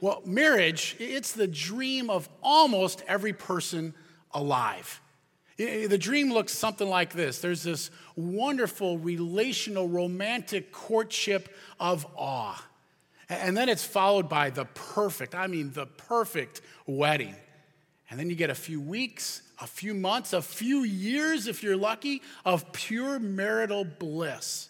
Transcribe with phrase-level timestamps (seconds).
[0.00, 3.94] Well, marriage, it's the dream of almost every person
[4.32, 5.00] alive.
[5.56, 11.48] The dream looks something like this there's this wonderful relational, romantic courtship
[11.80, 12.64] of awe.
[13.28, 17.34] And then it's followed by the perfect, I mean, the perfect wedding.
[18.08, 21.76] And then you get a few weeks, a few months, a few years, if you're
[21.76, 24.67] lucky, of pure marital bliss.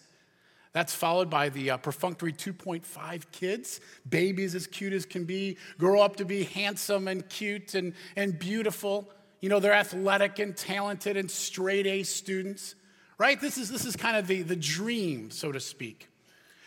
[0.78, 6.00] That's followed by the uh, perfunctory 2.5 kids, babies as cute as can be, grow
[6.00, 9.10] up to be handsome and cute and, and beautiful.
[9.40, 12.76] You know, they're athletic and talented and straight A students,
[13.18, 13.40] right?
[13.40, 16.06] This is, this is kind of the, the dream, so to speak.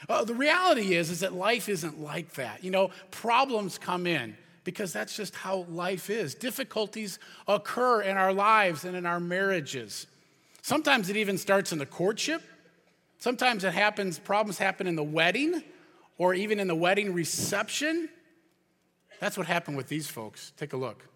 [0.09, 2.65] Uh, the reality is, is that life isn't like that.
[2.65, 6.35] You know, problems come in because that's just how life is.
[6.35, 7.17] Difficulties
[7.47, 10.05] occur in our lives and in our marriages.
[10.61, 12.41] Sometimes it even starts in the courtship.
[13.21, 15.61] Sometimes it happens, problems happen in the wedding
[16.17, 18.09] or even in the wedding reception.
[19.19, 20.53] That's what happened with these folks.
[20.57, 21.07] Take a look.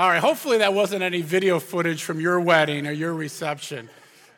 [0.00, 3.90] All right, hopefully that wasn't any video footage from your wedding or your reception.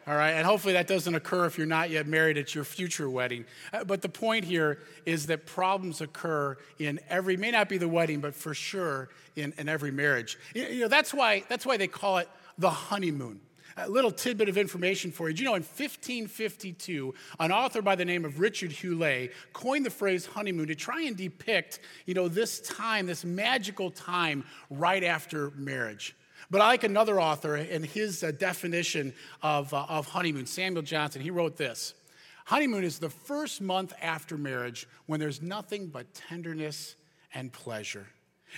[0.08, 3.08] All right, and hopefully that doesn't occur if you're not yet married at your future
[3.08, 3.44] wedding.
[3.72, 7.86] Uh, but the point here is that problems occur in every, may not be the
[7.86, 10.36] wedding, but for sure in, in every marriage.
[10.52, 12.28] You know, that's why, that's why they call it
[12.58, 13.38] the honeymoon.
[13.76, 15.36] A little tidbit of information for you.
[15.36, 20.26] You know in 1552, an author by the name of Richard Hughley coined the phrase
[20.26, 26.14] honeymoon to try and depict, you know, this time, this magical time right after marriage.
[26.50, 31.22] But I like another author and his uh, definition of, uh, of honeymoon, Samuel Johnson.
[31.22, 31.94] He wrote this
[32.44, 36.96] Honeymoon is the first month after marriage when there's nothing but tenderness
[37.34, 38.06] and pleasure.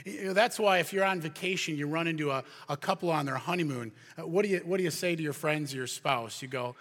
[0.05, 3.27] You know, that's why if you're on vacation, you run into a, a couple on
[3.27, 3.93] their honeymoon.
[4.19, 6.43] Uh, what do, you, what do you say to your friends or your spouse?
[6.43, 6.75] You go,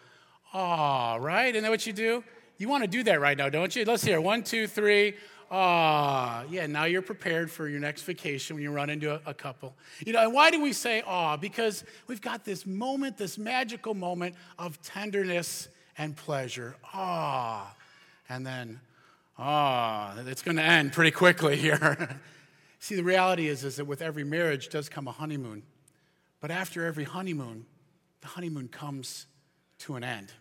[0.53, 1.53] "Ah, right?
[1.53, 2.23] Isn't that what you do?
[2.57, 3.85] You want to do that right now, don't you?
[3.85, 5.15] Let's hear one, two, three.
[5.55, 9.33] Ah, yeah, now you're prepared for your next vacation when you run into a, a
[9.33, 9.75] couple.
[10.05, 11.37] You know, and why do we say ah?
[11.37, 16.75] Because we've got this moment, this magical moment of tenderness and pleasure.
[16.93, 17.75] Ah.
[18.29, 18.79] And then,
[19.37, 22.19] ah, it's going to end pretty quickly here.
[22.83, 25.63] See, the reality is, is that with every marriage does come a honeymoon.
[26.41, 27.65] But after every honeymoon,
[28.19, 29.25] the honeymoon comes
[29.79, 30.33] to an end.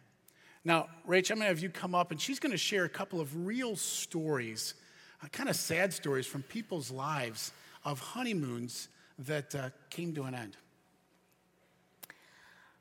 [0.65, 2.89] Now, Rach, I'm going to have you come up, and she's going to share a
[2.89, 4.75] couple of real stories,
[5.23, 7.53] uh, kind of sad stories from people's lives
[7.85, 8.89] of honeymoons
[9.21, 10.57] that uh, came to an end.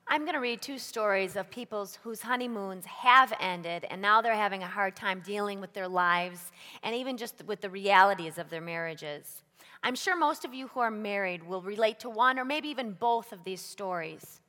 [0.07, 4.33] I'm going to read two stories of people whose honeymoons have ended and now they're
[4.33, 6.51] having a hard time dealing with their lives
[6.83, 9.43] and even just with the realities of their marriages.
[9.83, 12.93] I'm sure most of you who are married will relate to one or maybe even
[12.93, 14.39] both of these stories.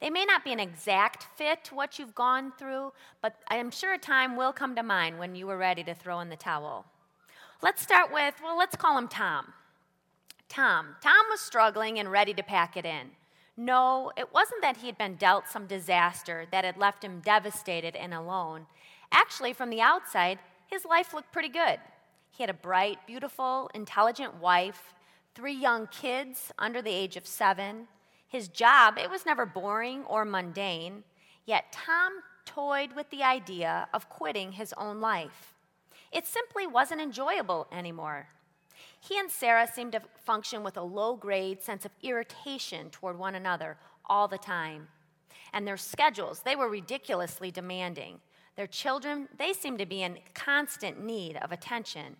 [0.00, 3.94] They may not be an exact fit to what you've gone through, but I'm sure
[3.94, 6.86] a time will come to mind when you were ready to throw in the towel.
[7.62, 9.52] Let's start with, well, let's call him Tom.
[10.48, 10.96] Tom.
[11.02, 13.10] Tom was struggling and ready to pack it in.
[13.56, 17.96] No, it wasn't that he had been dealt some disaster that had left him devastated
[17.96, 18.66] and alone.
[19.10, 20.38] Actually, from the outside,
[20.68, 21.80] his life looked pretty good.
[22.38, 24.94] He had a bright, beautiful, intelligent wife,
[25.34, 27.88] three young kids under the age of seven.
[28.28, 31.02] His job, it was never boring or mundane,
[31.46, 32.12] yet Tom
[32.46, 35.52] toyed with the idea of quitting his own life.
[36.12, 38.28] It simply wasn't enjoyable anymore.
[39.00, 43.34] He and Sarah seemed to function with a low grade sense of irritation toward one
[43.34, 44.86] another all the time.
[45.52, 48.20] And their schedules, they were ridiculously demanding.
[48.54, 52.16] Their children, they seemed to be in constant need of attention.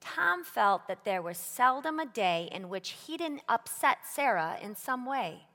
[0.00, 4.74] Tom felt that there was seldom a day in which he didn't upset Sarah in
[4.74, 5.46] some way.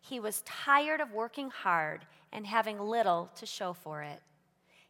[0.00, 4.20] He was tired of working hard and having little to show for it.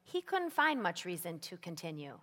[0.04, 2.18] He couldn't find much reason to continue.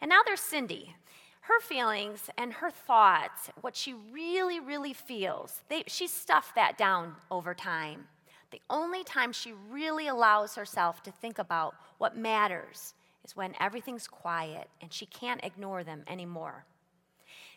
[0.00, 0.94] And now there's Cindy.
[1.42, 7.14] Her feelings and her thoughts, what she really, really feels, they, she stuffed that down
[7.30, 8.08] over time.
[8.50, 12.94] The only time she really allows herself to think about what matters
[13.26, 16.64] is when everything's quiet and she can't ignore them anymore.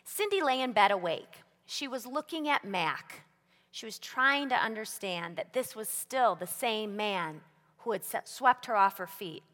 [0.04, 1.42] Cindy lay in bed awake.
[1.64, 3.22] She was looking at Mac.
[3.70, 7.42] She was trying to understand that this was still the same man
[7.78, 9.44] who had swept her off her feet.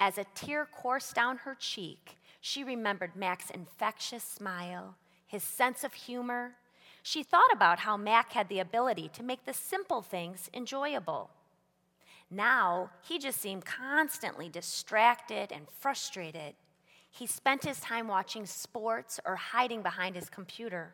[0.00, 4.94] As a tear coursed down her cheek, she remembered Mac's infectious smile,
[5.26, 6.54] his sense of humor,
[7.02, 11.30] she thought about how Mac had the ability to make the simple things enjoyable.
[12.30, 16.54] Now, he just seemed constantly distracted and frustrated.
[17.10, 20.92] He spent his time watching sports or hiding behind his computer.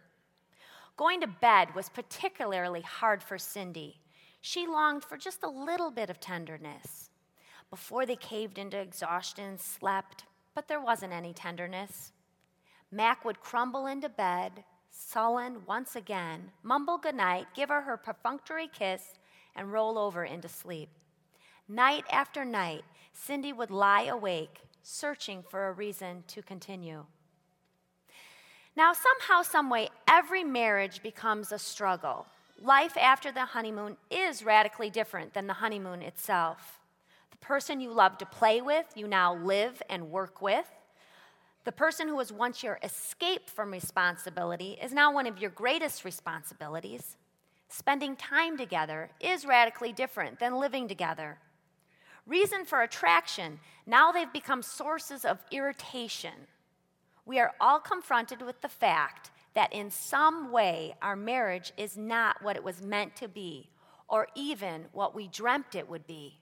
[0.96, 4.00] Going to bed was particularly hard for Cindy.
[4.40, 7.10] She longed for just a little bit of tenderness.
[7.70, 10.24] Before they caved into exhaustion and slept,
[10.54, 12.12] but there wasn't any tenderness.
[12.90, 19.14] Mac would crumble into bed, sullen once again, mumble goodnight, give her her perfunctory kiss,
[19.56, 20.90] and roll over into sleep.
[21.68, 27.04] Night after night, Cindy would lie awake, searching for a reason to continue.
[28.76, 32.26] Now, somehow, someway, every marriage becomes a struggle.
[32.60, 36.80] Life after the honeymoon is radically different than the honeymoon itself.
[37.30, 40.66] The person you love to play with, you now live and work with.
[41.64, 46.04] The person who was once your escape from responsibility is now one of your greatest
[46.04, 47.16] responsibilities.
[47.68, 51.38] Spending time together is radically different than living together.
[52.26, 56.32] Reason for attraction, now they've become sources of irritation.
[57.26, 62.42] We are all confronted with the fact that in some way our marriage is not
[62.42, 63.68] what it was meant to be,
[64.08, 66.38] or even what we dreamt it would be.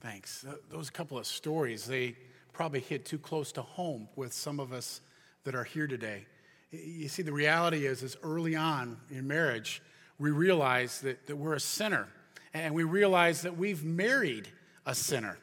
[0.00, 0.44] Thanks.
[0.70, 2.16] Those couple of stories, they
[2.52, 5.00] probably hit too close to home with some of us
[5.44, 6.26] that are here today.
[6.70, 9.82] You see, the reality is, is early on in marriage,
[10.18, 12.08] we realize that, that we're a sinner,
[12.54, 14.48] and we realize that we've married
[14.86, 15.36] a sinner.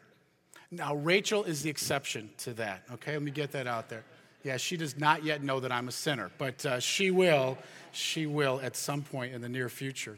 [0.72, 3.14] Now, Rachel is the exception to that, okay?
[3.14, 4.06] Let me get that out there.
[4.44, 7.58] Yeah, she does not yet know that I'm a sinner, but uh, she will.
[7.92, 10.18] She will at some point in the near future.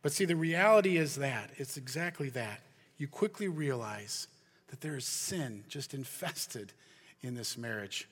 [0.00, 2.60] But see, the reality is that it's exactly that.
[2.96, 4.28] You quickly realize
[4.68, 6.72] that there is sin just infested
[7.22, 8.08] in this marriage.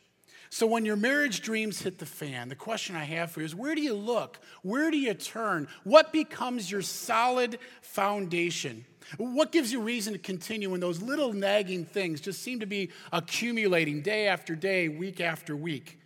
[0.52, 3.54] So, when your marriage dreams hit the fan, the question I have for you is
[3.54, 4.40] where do you look?
[4.62, 5.68] Where do you turn?
[5.84, 8.84] What becomes your solid foundation?
[9.16, 12.90] What gives you reason to continue when those little nagging things just seem to be
[13.12, 16.00] accumulating day after day, week after week?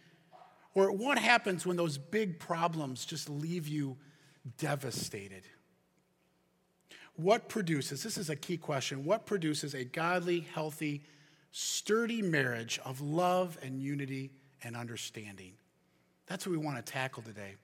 [0.75, 3.97] Or what happens when those big problems just leave you
[4.59, 5.45] devastated?
[7.17, 11.03] What produces, this is a key question, what produces a godly, healthy,
[11.57, 14.31] sturdy marriage of love and unity
[14.63, 15.53] and understanding?
[16.27, 17.55] That's what we want to tackle today.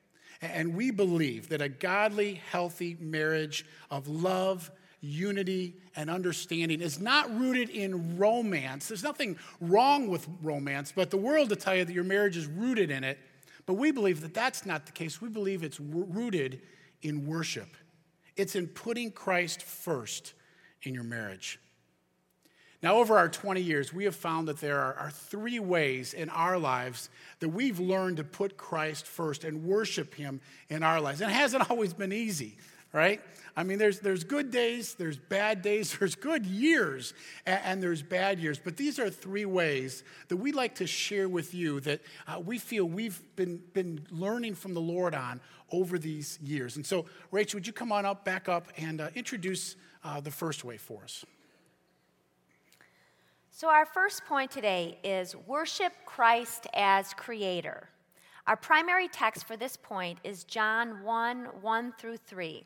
[0.40, 4.70] And we believe that a godly, healthy marriage of love,
[5.00, 8.88] unity, and understanding is not rooted in romance.
[8.88, 12.46] There's nothing wrong with romance, but the world will tell you that your marriage is
[12.46, 13.18] rooted in it.
[13.66, 15.20] But we believe that that's not the case.
[15.20, 16.62] We believe it's rooted
[17.02, 17.68] in worship
[18.40, 20.32] it's in putting Christ first
[20.82, 21.58] in your marriage.
[22.82, 26.30] Now, over our 20 years, we have found that there are, are, three ways in
[26.30, 30.40] our lives that we've learned to put Christ first and worship Him
[30.70, 31.20] in our lives.
[31.20, 32.56] And it hasn't always been easy,
[32.94, 33.20] right?
[33.54, 37.12] I mean, there's, there's good days, there's bad days, there's good years,
[37.44, 38.58] and, and there's bad years.
[38.58, 42.58] But these are three ways that we'd like to share with you that uh, we
[42.58, 46.76] feel we've been, been learning from the Lord on over these years.
[46.76, 50.30] And so, Rachel, would you come on up, back up, and uh, introduce uh, the
[50.30, 51.26] first way for us?
[53.60, 57.90] So, our first point today is worship Christ as creator.
[58.46, 62.64] Our primary text for this point is John 1 1 through 3.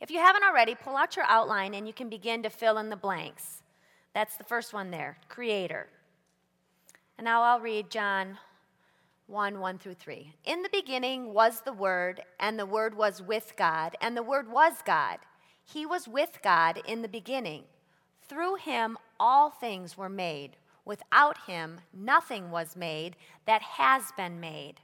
[0.00, 2.90] If you haven't already, pull out your outline and you can begin to fill in
[2.90, 3.64] the blanks.
[4.14, 5.88] That's the first one there, creator.
[7.18, 8.38] And now I'll read John
[9.26, 10.32] 1 1 through 3.
[10.44, 14.48] In the beginning was the Word, and the Word was with God, and the Word
[14.48, 15.18] was God.
[15.64, 17.64] He was with God in the beginning.
[18.28, 20.56] Through him all things were made.
[20.84, 24.74] Without him nothing was made that has been made.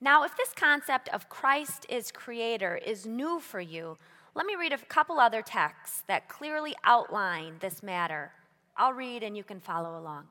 [0.00, 3.98] Now, if this concept of Christ is creator is new for you,
[4.34, 8.32] let me read a couple other texts that clearly outline this matter.
[8.76, 10.24] I'll read and you can follow along.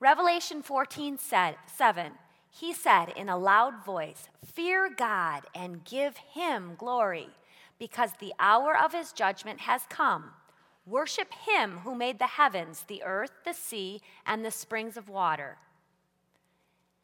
[0.00, 2.12] Revelation 14 said, 7,
[2.50, 7.28] he said in a loud voice, Fear God and give him glory,
[7.78, 10.30] because the hour of his judgment has come.
[10.88, 15.58] Worship him who made the heavens, the earth, the sea, and the springs of water.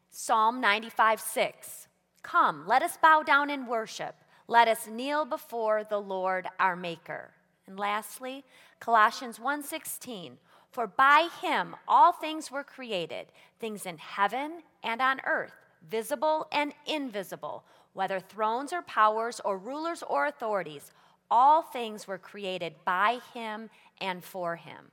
[0.09, 1.87] Psalm 95 6.
[2.23, 4.15] Come, let us bow down and worship.
[4.47, 7.31] Let us kneel before the Lord our Maker.
[7.67, 8.43] And lastly,
[8.79, 10.37] Colossians 1:16,
[10.71, 13.27] for by him all things were created,
[13.59, 17.63] things in heaven and on earth, visible and invisible,
[17.93, 20.91] whether thrones or powers or rulers or authorities,
[21.29, 24.91] all things were created by him and for him.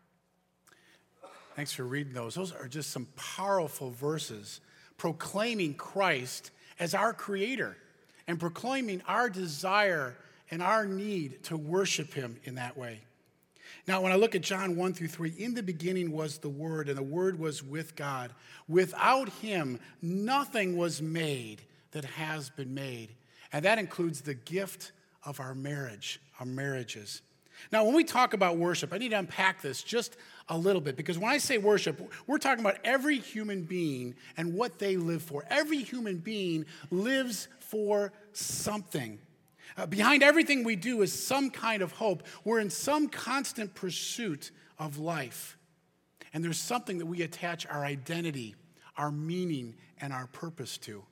[1.54, 2.34] Thanks for reading those.
[2.34, 4.60] Those are just some powerful verses
[4.96, 7.76] proclaiming Christ as our creator
[8.26, 10.16] and proclaiming our desire
[10.50, 13.00] and our need to worship him in that way.
[13.86, 16.88] Now, when I look at John 1 through 3, in the beginning was the Word,
[16.88, 18.30] and the Word was with God.
[18.68, 23.10] Without him, nothing was made that has been made.
[23.52, 24.92] And that includes the gift
[25.24, 27.22] of our marriage, our marriages.
[27.70, 30.16] Now, when we talk about worship, I need to unpack this just
[30.48, 34.54] a little bit because when I say worship, we're talking about every human being and
[34.54, 35.44] what they live for.
[35.48, 39.18] Every human being lives for something.
[39.76, 42.24] Uh, behind everything we do is some kind of hope.
[42.44, 45.56] We're in some constant pursuit of life.
[46.34, 48.54] And there's something that we attach our identity,
[48.96, 51.04] our meaning, and our purpose to.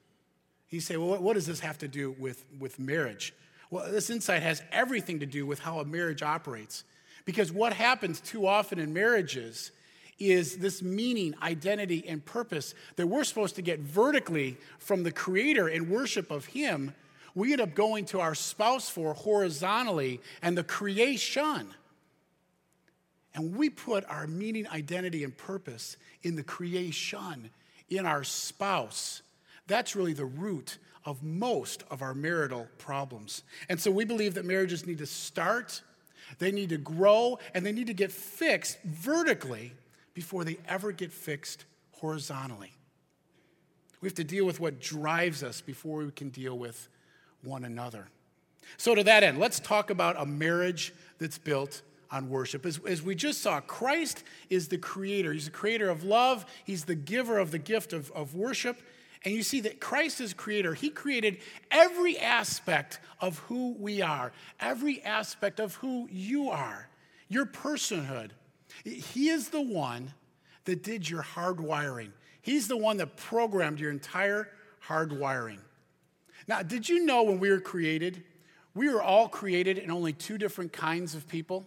[0.71, 3.35] You say, well, what does this have to do with, with marriage?
[3.71, 6.85] Well, this insight has everything to do with how a marriage operates.
[7.25, 9.71] Because what happens too often in marriages
[10.19, 15.69] is this meaning, identity, and purpose that we're supposed to get vertically from the Creator
[15.69, 16.95] in worship of Him,
[17.35, 21.69] we end up going to our spouse for horizontally and the creation.
[23.35, 27.51] And we put our meaning, identity, and purpose in the creation,
[27.89, 29.23] in our spouse.
[29.69, 33.43] That's really the root of most of our marital problems.
[33.69, 35.83] And so we believe that marriages need to start,
[36.39, 39.73] they need to grow, and they need to get fixed vertically
[40.15, 42.73] before they ever get fixed horizontally.
[44.01, 46.89] We have to deal with what drives us before we can deal with
[47.43, 48.09] one another.
[48.77, 52.67] So, to that end, let's talk about a marriage that's built on worship.
[52.67, 55.33] As, as, we just saw, Christ is the creator.
[55.33, 58.81] He's the creator of love, He's the giver of the gift of, of worship.
[59.25, 60.73] And you see that Christ is creator.
[60.75, 61.39] He created
[61.71, 66.89] every aspect of who we are, every aspect of who you are,
[67.29, 68.31] your personhood.
[68.85, 70.15] He is the one
[70.65, 72.13] that did your hardwiring.
[72.41, 74.49] He's the one that programmed your entire
[74.87, 75.59] hardwiring.
[76.49, 78.23] Now, did you know when we were created,
[78.75, 81.67] we were all created in only two different kinds of people?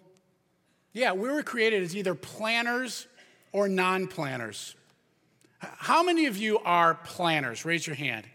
[0.91, 3.07] Yeah, we were created as either planners
[3.51, 4.75] or non planners.
[5.77, 7.65] How many of you are planners?
[7.65, 8.25] Raise your hand.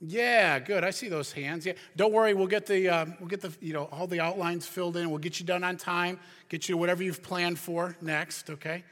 [0.00, 0.84] Yeah, good.
[0.84, 1.66] I see those hands.
[1.66, 2.32] Yeah, don't worry.
[2.32, 5.10] We'll get the uh, we'll get the you know all the outlines filled in.
[5.10, 6.20] We'll get you done on time.
[6.48, 8.48] Get you whatever you've planned for next.
[8.48, 8.84] Okay.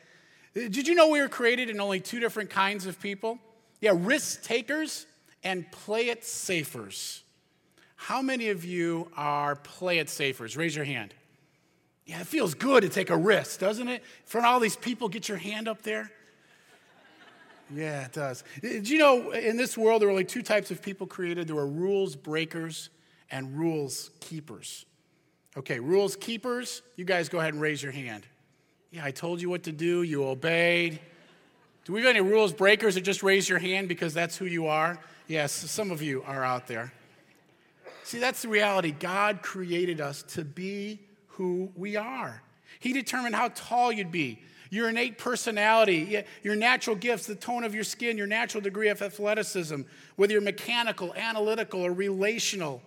[0.54, 3.38] Did you know we were created in only two different kinds of people?
[3.80, 5.06] Yeah, risk takers
[5.44, 7.22] and play it safers.
[7.94, 10.56] How many of you are play it safers?
[10.56, 11.14] Raise your hand.
[12.06, 14.00] Yeah, it feels good to take a risk, doesn't it?
[14.00, 16.10] In front of all these people, get your hand up there.
[17.74, 18.44] Yeah, it does.
[18.58, 21.48] Uh, Did you know in this world there were only two types of people created?
[21.48, 22.90] There were rules breakers
[23.30, 24.86] and rules keepers.
[25.56, 28.26] Okay, rules keepers, you guys go ahead and raise your hand.
[28.90, 31.00] Yeah, I told you what to do, you obeyed.
[31.84, 34.66] Do we have any rules breakers that just raise your hand because that's who you
[34.66, 34.98] are?
[35.28, 36.92] Yes, some of you are out there.
[38.04, 38.92] See, that's the reality.
[38.92, 42.42] God created us to be who we are.
[42.80, 44.40] He determined how tall you'd be,
[44.70, 49.00] your innate personality, your natural gifts, the tone of your skin, your natural degree of
[49.00, 49.82] athleticism,
[50.16, 52.82] whether you're mechanical, analytical, or relational.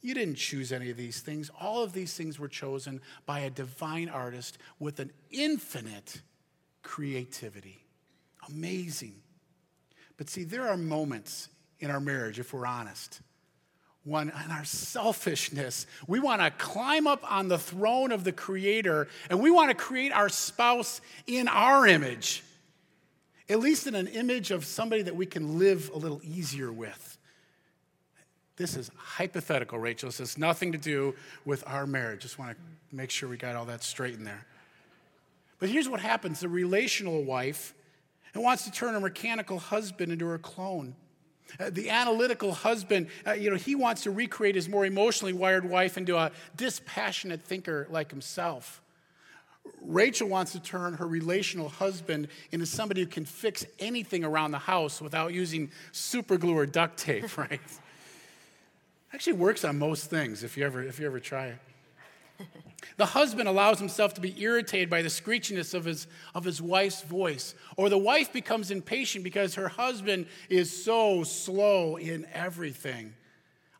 [0.00, 1.50] You didn't choose any of these things.
[1.60, 6.22] All of these things were chosen by a divine artist with an infinite
[6.82, 7.84] creativity.
[8.48, 9.16] Amazing.
[10.16, 11.48] But see, there are moments
[11.80, 13.20] in our marriage, if we're honest,
[14.08, 15.86] one in our selfishness.
[16.06, 19.74] We want to climb up on the throne of the Creator and we want to
[19.74, 22.42] create our spouse in our image,
[23.48, 27.18] at least in an image of somebody that we can live a little easier with.
[28.56, 30.08] This is hypothetical, Rachel.
[30.08, 32.22] This has nothing to do with our marriage.
[32.22, 34.44] Just want to make sure we got all that straight in there.
[35.60, 37.74] But here's what happens the relational wife
[38.34, 40.94] who wants to turn a mechanical husband into her clone.
[41.58, 45.68] Uh, the analytical husband, uh, you know, he wants to recreate his more emotionally wired
[45.68, 48.80] wife into a dispassionate thinker like himself.
[49.82, 54.58] Rachel wants to turn her relational husband into somebody who can fix anything around the
[54.58, 57.60] house without using super glue or duct tape, right?
[59.12, 62.46] Actually works on most things if you ever if you ever try it.
[62.96, 67.02] The husband allows himself to be irritated by the screechiness of his, of his wife's
[67.02, 67.54] voice.
[67.76, 73.14] Or the wife becomes impatient because her husband is so slow in everything.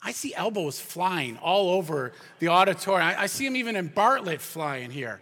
[0.03, 3.09] I see elbows flying all over the auditorium.
[3.09, 5.21] I, I see them even in Bartlett flying here.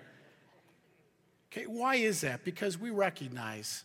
[1.51, 2.45] Okay, why is that?
[2.45, 3.85] Because we recognize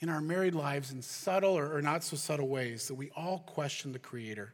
[0.00, 3.38] in our married lives in subtle or, or not so subtle ways that we all
[3.46, 4.52] question the Creator.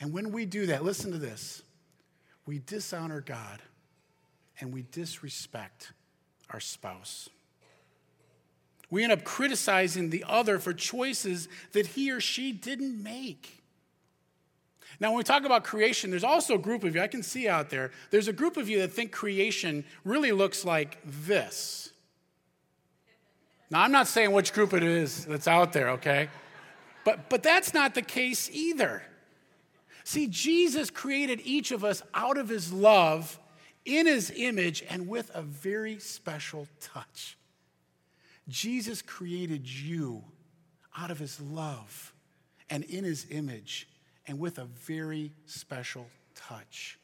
[0.00, 1.62] And when we do that, listen to this
[2.46, 3.62] we dishonor God
[4.60, 5.92] and we disrespect
[6.50, 7.28] our spouse.
[8.90, 13.62] We end up criticizing the other for choices that he or she didn't make.
[15.00, 17.48] Now, when we talk about creation, there's also a group of you, I can see
[17.48, 21.90] out there, there's a group of you that think creation really looks like this.
[23.70, 26.28] Now, I'm not saying which group it is that's out there, okay?
[27.04, 29.02] But, but that's not the case either.
[30.04, 33.38] See, Jesus created each of us out of his love,
[33.84, 37.36] in his image, and with a very special touch.
[38.48, 40.22] Jesus created you
[40.96, 42.12] out of his love
[42.68, 43.88] and in his image
[44.26, 46.98] and with a very special touch.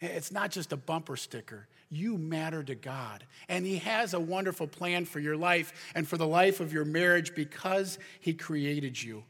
[0.00, 1.66] It's not just a bumper sticker.
[1.90, 3.24] You matter to God.
[3.48, 6.84] And He has a wonderful plan for your life and for the life of your
[6.84, 9.24] marriage because He created you.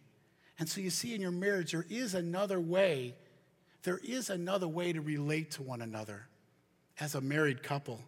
[0.60, 3.14] And so you see, in your marriage, there is another way.
[3.82, 6.26] There is another way to relate to one another
[7.00, 7.98] as a married couple.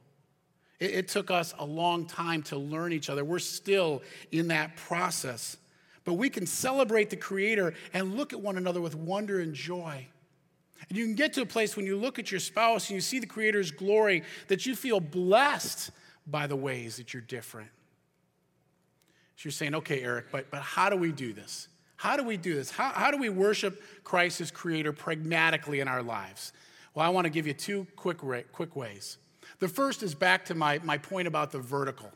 [0.79, 3.25] It, it, took us a long time to learn each other.
[3.25, 5.57] We're still in that process.
[6.05, 10.07] But we can celebrate the Creator and look at one another with wonder and joy.
[10.91, 13.01] And you can get to a place when you look at your spouse and you
[13.01, 15.91] see the Creator's glory that you feel blessed
[16.27, 17.71] by the ways that you're different.
[19.37, 21.69] So you're saying, okay, Eric, but, but how do we do this?
[22.03, 22.69] How do we do this?
[22.69, 26.53] How, how do we worship Christ as creator pragmatically in our lives?
[26.97, 28.19] Well, I want to give you two quick,
[28.51, 29.19] quick ways.
[29.61, 32.11] The first is back to my, my point about the vertical.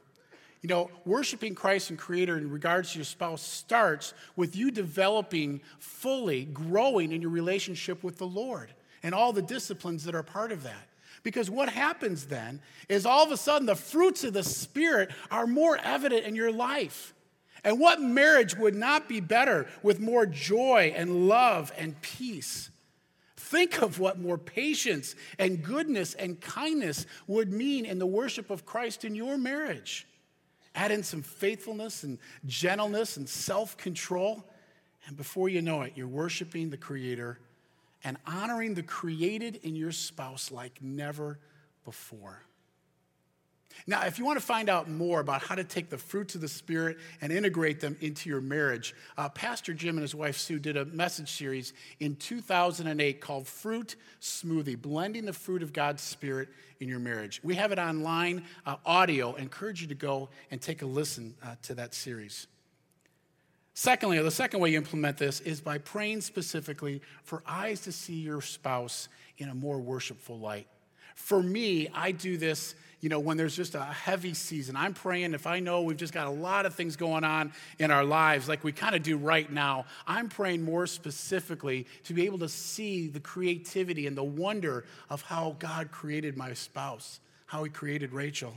[0.61, 5.61] You know, worshiping Christ and Creator in regards to your spouse starts with you developing
[5.79, 10.51] fully, growing in your relationship with the Lord and all the disciplines that are part
[10.51, 10.89] of that.
[11.23, 15.47] Because what happens then is all of a sudden the fruits of the Spirit are
[15.47, 17.15] more evident in your life.
[17.65, 22.71] And what marriage would not be better with more joy and love and peace?
[23.37, 28.67] Think of what more patience and goodness and kindness would mean in the worship of
[28.67, 30.07] Christ in your marriage.
[30.75, 34.45] Add in some faithfulness and gentleness and self control,
[35.07, 37.39] and before you know it, you're worshiping the Creator
[38.05, 41.39] and honoring the created in your spouse like never
[41.85, 42.46] before.
[43.87, 46.41] Now, if you want to find out more about how to take the fruits of
[46.41, 50.59] the Spirit and integrate them into your marriage, uh, Pastor Jim and his wife Sue
[50.59, 56.49] did a message series in 2008 called Fruit Smoothie Blending the Fruit of God's Spirit
[56.81, 57.41] in Your Marriage.
[57.43, 59.35] We have it online, uh, audio.
[59.37, 62.47] I encourage you to go and take a listen uh, to that series.
[63.75, 67.93] Secondly, or the second way you implement this is by praying specifically for eyes to
[67.93, 70.67] see your spouse in a more worshipful light.
[71.15, 74.75] For me, I do this you know, when there's just a heavy season.
[74.75, 77.91] I'm praying if I know we've just got a lot of things going on in
[77.91, 82.25] our lives, like we kind of do right now, I'm praying more specifically to be
[82.25, 87.65] able to see the creativity and the wonder of how God created my spouse, how
[87.65, 88.55] He created Rachel.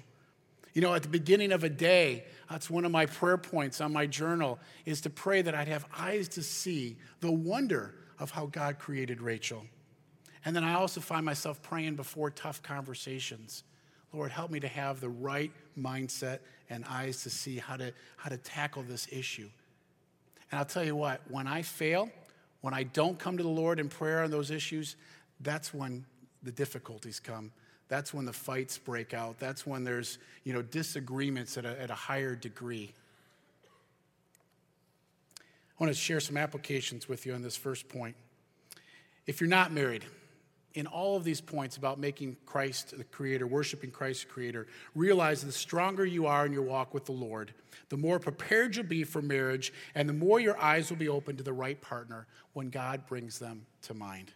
[0.74, 3.92] You know, at the beginning of a day, that's one of my prayer points on
[3.92, 8.46] my journal, is to pray that I'd have eyes to see the wonder of how
[8.46, 9.66] God created Rachel.
[10.46, 13.64] And then I also find myself praying before tough conversations.
[14.14, 18.30] Lord, help me to have the right mindset and eyes to see how to, how
[18.30, 19.50] to tackle this issue.
[20.52, 22.10] And I'll tell you what, when I fail,
[22.62, 24.96] when I don't come to the Lord in prayer on those issues,
[25.42, 26.06] that's when
[26.44, 27.52] the difficulties come.
[27.88, 29.40] That's when the fights break out.
[29.40, 32.94] That's when there's, you know, disagreements at a, at a higher degree.
[35.38, 38.16] I want to share some applications with you on this first point.
[39.26, 40.04] If you're not married,
[40.74, 45.42] in all of these points about making Christ the creator, worshiping Christ the creator, realize
[45.42, 47.54] the stronger you are in your walk with the Lord,
[47.90, 51.38] the more prepared you'll be for marriage, and the more your eyes will be open
[51.38, 54.32] to the right partner when God brings them to mind.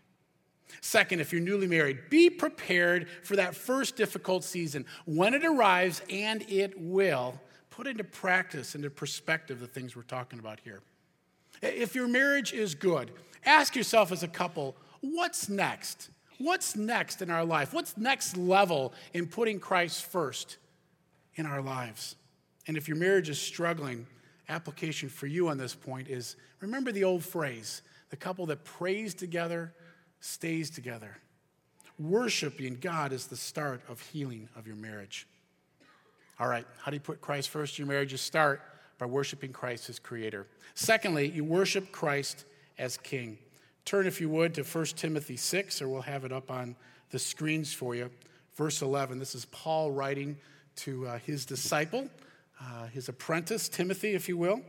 [0.81, 4.85] Second, if you're newly married, be prepared for that first difficult season.
[5.05, 10.39] When it arrives, and it will, put into practice, into perspective, the things we're talking
[10.39, 10.81] about here.
[11.61, 13.11] If your marriage is good,
[13.45, 16.09] ask yourself as a couple, what's next?
[16.37, 17.73] What's next in our life?
[17.73, 20.57] What's next level in putting Christ first
[21.35, 22.15] in our lives?
[22.67, 24.07] And if your marriage is struggling,
[24.49, 29.15] application for you on this point is remember the old phrase the couple that prays
[29.15, 29.73] together
[30.19, 31.17] stays together.
[31.99, 35.27] Worshiping God is the start of healing of your marriage.
[36.39, 38.11] All right, how do you put Christ first in your marriage?
[38.11, 38.61] You start
[38.97, 40.47] by worshiping Christ as creator.
[40.75, 42.45] Secondly, you worship Christ
[42.77, 43.37] as king.
[43.85, 46.75] Turn, if you would, to 1 Timothy 6, or we'll have it up on
[47.09, 48.09] the screens for you.
[48.55, 49.19] Verse 11.
[49.19, 50.37] This is Paul writing
[50.77, 52.09] to uh, his disciple,
[52.61, 54.61] uh, his apprentice, Timothy, if you will.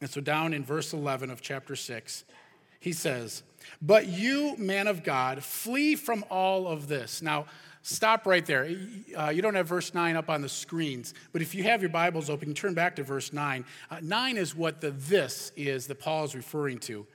[0.00, 2.24] And so, down in verse 11 of chapter 6,
[2.80, 3.42] he says,
[3.80, 7.22] But you, man of God, flee from all of this.
[7.22, 7.46] Now,
[7.82, 8.68] stop right there.
[9.16, 11.90] Uh, you don't have verse 9 up on the screens, but if you have your
[11.90, 13.64] Bibles open, turn back to verse 9.
[13.90, 17.06] Uh, 9 is what the this is that Paul is referring to.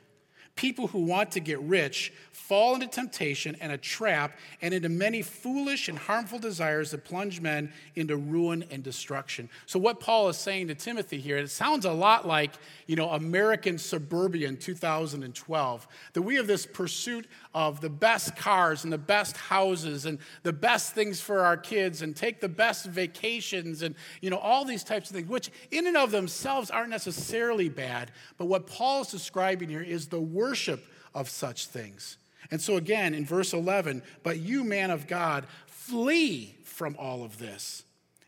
[0.55, 5.21] People who want to get rich fall into temptation and a trap and into many
[5.21, 9.49] foolish and harmful desires that plunge men into ruin and destruction.
[9.65, 12.51] So what Paul is saying to Timothy here, it sounds a lot like,
[12.87, 18.91] you know, American Suburban 2012, that we have this pursuit of the best cars and
[18.91, 23.81] the best houses and the best things for our kids and take the best vacations
[23.81, 27.69] and, you know, all these types of things, which in and of themselves aren't necessarily
[27.69, 28.11] bad.
[28.37, 32.17] But what Paul is describing here is the worship of such things.
[32.49, 37.37] And so, again, in verse 11, but you, man of God, flee from all of
[37.37, 37.83] this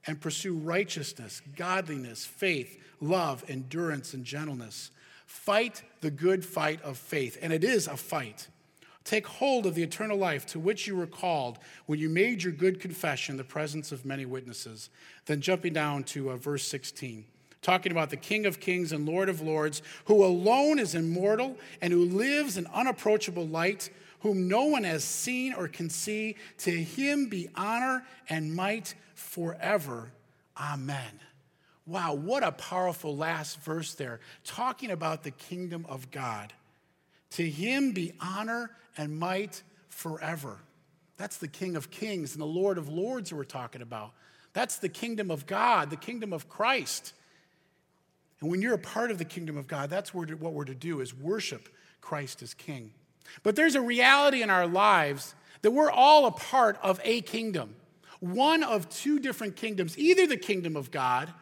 [0.06, 4.92] and pursue righteousness, godliness, faith, love, endurance, and gentleness.
[5.26, 7.38] Fight the good fight of faith.
[7.42, 8.48] And it is a fight.
[9.04, 12.54] Take hold of the eternal life to which you were called when you made your
[12.54, 14.90] good confession in the presence of many witnesses.
[15.26, 17.26] Then jumping down to uh, verse 16
[17.64, 21.92] talking about the King of Kings and Lord of Lords, who alone is immortal and
[21.92, 26.36] who lives in unapproachable light, whom no one has seen or can see.
[26.60, 30.12] To him be honor and might forever.
[30.56, 31.20] Amen.
[31.86, 36.54] Wow, what a powerful last verse there, talking about the kingdom of God.
[37.32, 40.60] To him be honor and might forever.
[41.18, 44.12] That's the King of Kings and the Lord of Lords we're talking about.
[44.54, 47.14] That's the kingdom of God, the kingdom of Christ.
[48.42, 51.00] And when you're a part of the kingdom of God, that's what we're to do
[51.00, 51.70] is worship
[52.02, 52.92] Christ as king.
[53.42, 57.76] But there's a reality in our lives that we're all a part of a kingdom,
[58.20, 61.34] one of two different kingdoms, either the kingdom of God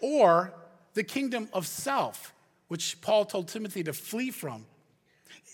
[0.00, 0.54] or
[0.94, 2.34] the kingdom of self,
[2.68, 4.66] which Paul told Timothy to flee from.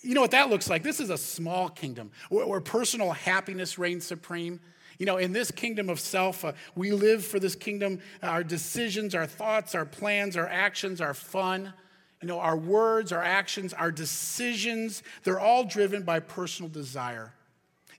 [0.03, 0.85] You know what that looks like?
[0.85, 4.61] This is a small kingdom where, personal happiness reigns supreme.
[4.99, 8.01] You know, in this kingdom of self, uh, we live for this kingdom.
[8.23, 11.73] Our decisions, our thoughts, our plans, our actions, our fun.
[12.21, 17.33] You know, our words, our actions, our decisions, they're all driven by personal desire.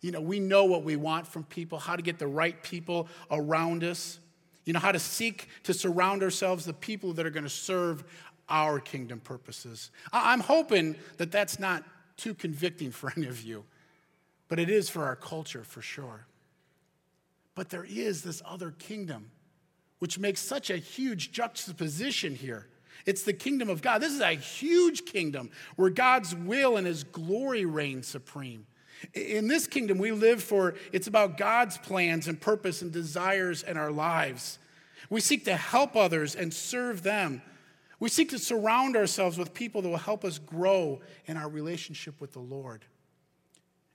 [0.01, 3.07] You know, we know what we want from people, how to get the right people
[3.31, 4.19] around us,
[4.65, 8.03] you know, how to seek to surround ourselves the people that are going to serve
[8.49, 9.91] our kingdom purposes.
[10.11, 11.83] I'm hoping that that's not
[12.17, 13.63] too convicting for any of you,
[14.49, 16.25] but it is for our culture for sure.
[17.59, 19.31] But there is this other kingdom,
[19.97, 22.67] which makes such a huge juxtaposition here.
[23.05, 23.99] It's the kingdom of God.
[23.99, 28.65] This is a huge kingdom where God's will and his glory reign supreme.
[29.13, 33.75] In this kingdom, we live for, it's about God's plans and purpose and desires in
[33.75, 34.57] our lives.
[35.09, 37.41] We seek to help others and serve them.
[37.99, 42.21] We seek to surround ourselves with people that will help us grow in our relationship
[42.21, 42.85] with the Lord.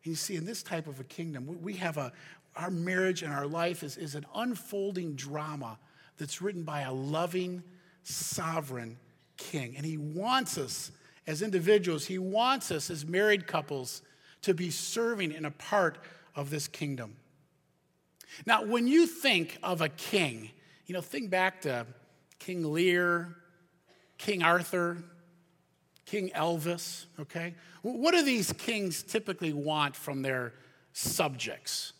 [0.05, 2.12] And you see, in this type of a kingdom, we have a,
[2.56, 5.78] our marriage and our life is, is an unfolding drama
[6.16, 7.62] that's written by a loving,
[8.02, 8.96] sovereign
[9.36, 9.76] king.
[9.76, 10.92] And he wants us
[11.26, 14.02] as individuals, he wants us as married couples
[14.42, 15.98] to be serving in a part
[16.36, 17.16] of this kingdom.
[18.46, 20.50] Now, when you think of a king,
[20.86, 21.86] you know, think back to
[22.38, 23.36] King Lear,
[24.18, 25.02] King Arthur,
[26.04, 27.54] King Elvis, okay?
[27.82, 30.52] What do these kings typically want from their
[30.92, 31.94] subjects?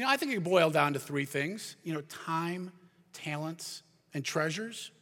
[0.00, 2.72] You know, I think it boil down to three things you know, time,
[3.12, 3.82] talents,
[4.14, 4.92] and treasures.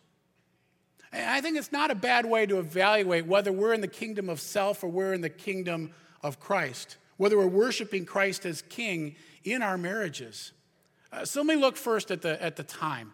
[1.13, 4.29] And I think it's not a bad way to evaluate whether we're in the kingdom
[4.29, 9.15] of self or we're in the kingdom of Christ, whether we're worshiping Christ as king
[9.45, 10.51] in our marriages.
[11.13, 13.13] Uh, so let me look first at the, at the time.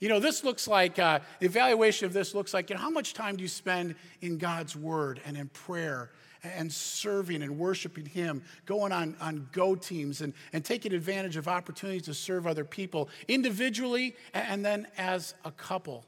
[0.00, 3.12] You know, this looks like, uh, evaluation of this looks like, you know, how much
[3.12, 8.42] time do you spend in God's word and in prayer and serving and worshiping Him,
[8.64, 13.08] going on, on go teams and, and taking advantage of opportunities to serve other people
[13.28, 16.04] individually and then as a couple.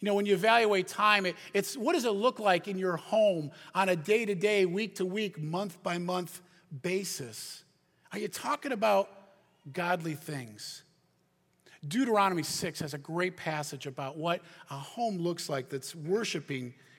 [0.00, 2.96] You know, when you evaluate time, it, it's what does it look like in your
[2.96, 6.40] home on a day to day, week to week, month by month
[6.82, 7.64] basis?
[8.12, 9.10] Are you talking about
[9.72, 10.82] godly things?
[11.86, 16.74] Deuteronomy 6 has a great passage about what a home looks like that's worshiping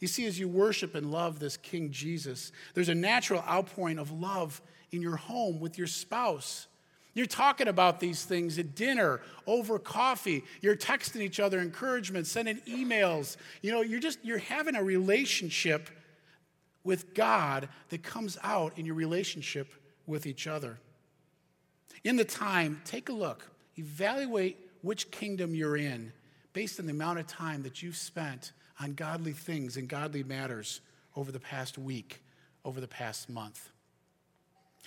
[0.00, 4.10] You see, as you worship and love this King Jesus, there's a natural outpouring of
[4.10, 4.60] love
[4.90, 6.66] in your home with your spouse.
[7.12, 10.44] You're talking about these things at dinner, over coffee.
[10.62, 13.36] You're texting each other encouragement, sending emails.
[13.62, 15.90] You know, you're just you're having a relationship
[16.82, 19.74] with God that comes out in your relationship
[20.06, 20.78] with each other.
[22.04, 23.50] In the time, take a look.
[23.76, 26.12] Evaluate which kingdom you're in
[26.52, 30.80] based on the amount of time that you've spent on godly things and godly matters
[31.16, 32.22] over the past week,
[32.64, 33.70] over the past month.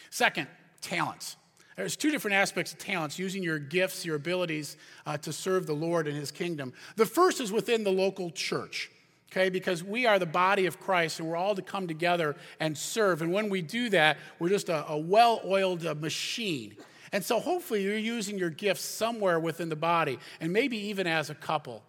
[0.10, 0.48] Second,
[0.82, 1.38] talents.
[1.76, 5.74] There's two different aspects of talents using your gifts, your abilities uh, to serve the
[5.74, 6.74] Lord and His kingdom.
[6.96, 8.92] The first is within the local church,
[9.32, 12.78] okay, because we are the body of Christ and we're all to come together and
[12.78, 13.22] serve.
[13.22, 16.76] And when we do that, we're just a, a well oiled uh, machine.
[17.12, 21.30] And so hopefully you're using your gifts somewhere within the body, and maybe even as
[21.30, 21.84] a couple.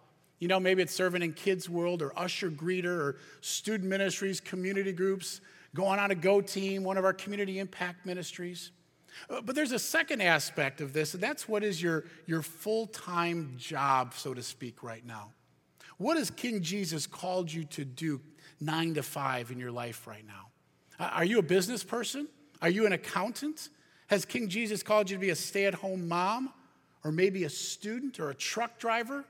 [0.45, 4.91] You know, maybe it's serving in Kids World or Usher Greeter or student ministries, community
[4.91, 5.41] groups,
[5.73, 8.69] going on a Go Team, one of our community impact ministries.
[9.27, 12.85] Uh, but there's a second aspect of this, and that's what is your, your full
[12.85, 15.31] time job, so to speak, right now.
[15.97, 18.21] What has King Jesus called you to do
[18.61, 20.49] nine to five in your life right now?
[20.99, 22.27] Uh, are you a business person?
[22.61, 23.69] Are you an accountant?
[24.11, 26.53] Has King Jesus called you to be a stay at home mom?
[27.03, 29.25] Or maybe a student or a truck driver?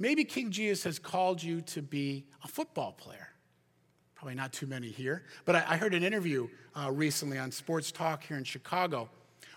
[0.00, 3.28] Maybe King Jesus has called you to be a football player.
[4.16, 5.22] Probably not too many here.
[5.44, 9.08] But I, I heard an interview uh, recently on Sports Talk here in Chicago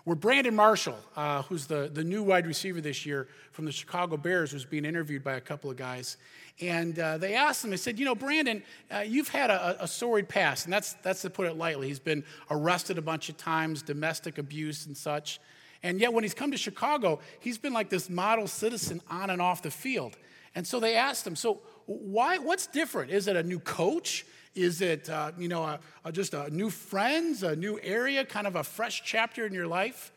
[0.04, 4.18] where Brandon Marshall, uh, who's the, the new wide receiver this year from the Chicago
[4.18, 6.18] Bears, was being interviewed by a couple of guys.
[6.60, 8.62] And uh, they asked him, they said, You know, Brandon,
[8.94, 11.88] uh, you've had a, a, storied past, and that's, that's to put it lightly.
[11.88, 15.40] He's been arrested a bunch of times, domestic abuse and such.
[15.82, 19.40] And yet, when he's come to Chicago, he's been like this model citizen on and
[19.40, 20.16] off the field.
[20.54, 23.10] And so they asked him, So, why, what's different?
[23.10, 24.24] Is it a new coach?
[24.54, 28.46] Is it, uh, you know, a, a, just a new friends, a new area, kind
[28.46, 30.12] of a fresh chapter in your life?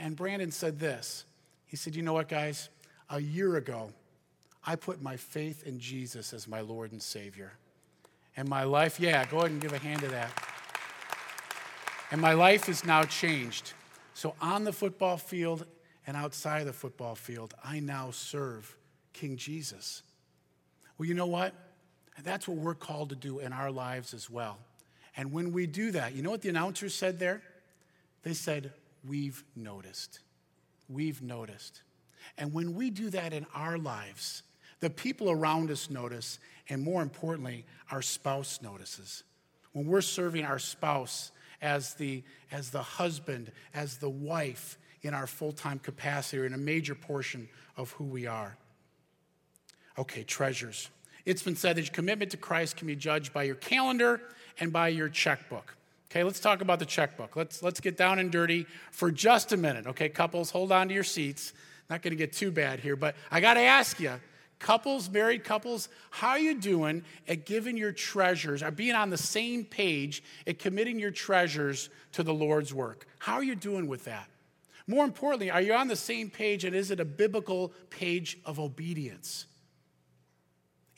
[0.00, 1.24] And Brandon said this.
[1.66, 2.68] He said, You know what, guys?
[3.10, 3.90] A year ago,
[4.64, 7.52] I put my faith in Jesus as my Lord and Savior.
[8.36, 10.30] And my life, yeah, go ahead and give a hand to that.
[12.10, 13.72] And my life is now changed.
[14.14, 15.66] So on the football field
[16.06, 18.76] and outside the football field, I now serve
[19.18, 20.02] King Jesus.
[20.96, 21.54] Well, you know what?
[22.24, 24.58] that's what we're called to do in our lives as well.
[25.16, 27.42] And when we do that, you know what the announcers said there?
[28.22, 28.72] They said,
[29.06, 30.20] We've noticed.
[30.88, 31.82] We've noticed.
[32.36, 34.42] And when we do that in our lives,
[34.80, 39.22] the people around us notice, and more importantly, our spouse notices.
[39.72, 41.30] When we're serving our spouse
[41.62, 46.54] as the, as the husband, as the wife in our full time capacity, or in
[46.54, 48.56] a major portion of who we are.
[49.98, 50.90] Okay, treasures.
[51.26, 54.22] It's been said that your commitment to Christ can be judged by your calendar
[54.60, 55.74] and by your checkbook.
[56.10, 57.36] Okay, let's talk about the checkbook.
[57.36, 59.86] Let's, let's get down and dirty for just a minute.
[59.88, 61.52] Okay, couples, hold on to your seats.
[61.90, 64.12] Not going to get too bad here, but I got to ask you,
[64.58, 69.18] couples, married couples, how are you doing at giving your treasures, or being on the
[69.18, 73.06] same page at committing your treasures to the Lord's work?
[73.18, 74.28] How are you doing with that?
[74.86, 78.58] More importantly, are you on the same page and is it a biblical page of
[78.58, 79.44] obedience?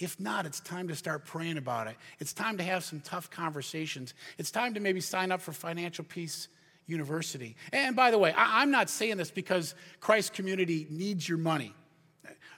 [0.00, 1.96] If not, it's time to start praying about it.
[2.18, 4.14] It's time to have some tough conversations.
[4.38, 6.48] It's time to maybe sign up for Financial Peace
[6.86, 7.54] University.
[7.72, 11.74] And by the way, I'm not saying this because Christ community needs your money.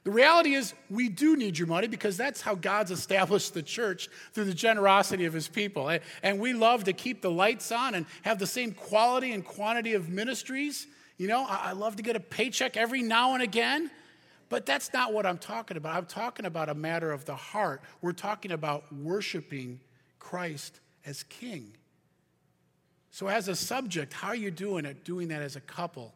[0.04, 4.08] The reality is, we do need your money because that's how God's established the church
[4.32, 5.96] through the generosity of his people.
[6.22, 9.94] And we love to keep the lights on and have the same quality and quantity
[9.94, 10.86] of ministries.
[11.18, 13.90] You know, I love to get a paycheck every now and again.
[14.52, 15.96] But that's not what I'm talking about.
[15.96, 17.80] I'm talking about a matter of the heart.
[18.02, 19.80] We're talking about worshiping
[20.18, 21.72] Christ as King.
[23.10, 26.12] So, as a subject, how are you doing at doing that as a couple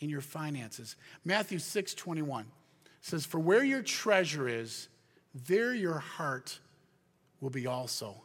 [0.00, 0.96] in your finances?
[1.24, 2.46] Matthew 6 21
[3.00, 4.88] says, For where your treasure is,
[5.46, 6.58] there your heart
[7.40, 8.16] will be also.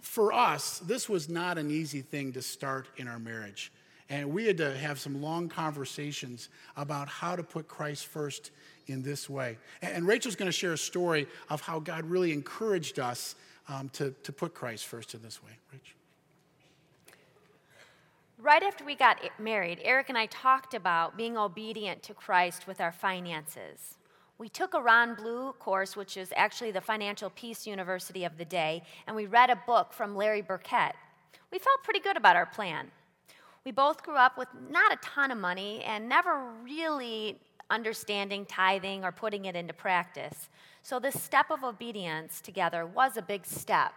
[0.00, 3.70] For us, this was not an easy thing to start in our marriage.
[4.10, 8.50] And we had to have some long conversations about how to put Christ first
[8.86, 9.56] in this way.
[9.80, 13.34] And Rachel's going to share a story of how God really encouraged us
[13.68, 15.52] um, to, to put Christ first in this way.
[15.72, 15.94] Rachel.
[18.38, 22.80] Right after we got married, Eric and I talked about being obedient to Christ with
[22.80, 23.96] our finances.
[24.36, 28.44] We took a Ron Blue course, which is actually the Financial Peace University of the
[28.44, 30.94] day, and we read a book from Larry Burkett.
[31.50, 32.90] We felt pretty good about our plan.
[33.64, 37.38] We both grew up with not a ton of money and never really
[37.70, 40.50] understanding tithing or putting it into practice.
[40.82, 43.92] So, this step of obedience together was a big step.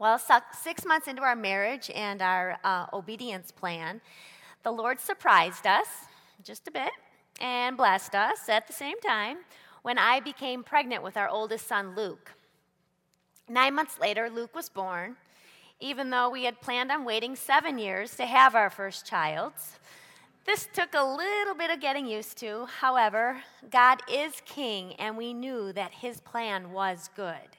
[0.00, 0.20] Well,
[0.52, 4.00] six months into our marriage and our uh, obedience plan,
[4.64, 5.86] the Lord surprised us
[6.42, 6.90] just a bit
[7.40, 9.38] and blessed us at the same time
[9.82, 12.32] when I became pregnant with our oldest son, Luke.
[13.48, 15.16] Nine months later, Luke was born,
[15.80, 19.52] even though we had planned on waiting seven years to have our first child.
[20.46, 22.66] This took a little bit of getting used to.
[22.66, 27.56] However, God is king, and we knew that his plan was good.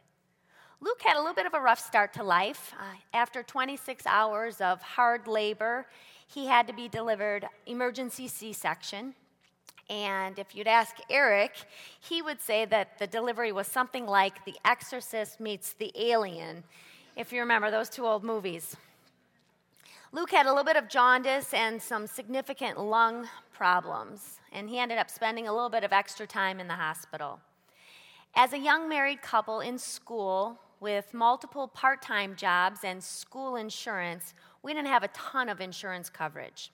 [0.81, 2.73] Luke had a little bit of a rough start to life.
[2.77, 5.87] Uh, after 26 hours of hard labor,
[6.27, 9.15] he had to be delivered emergency C section.
[9.89, 11.53] And if you'd ask Eric,
[11.99, 16.63] he would say that the delivery was something like The Exorcist meets The Alien,
[17.15, 18.75] if you remember those two old movies.
[20.11, 24.97] Luke had a little bit of jaundice and some significant lung problems, and he ended
[24.97, 27.39] up spending a little bit of extra time in the hospital.
[28.35, 34.33] As a young married couple in school with multiple part time jobs and school insurance,
[34.61, 36.71] we didn't have a ton of insurance coverage.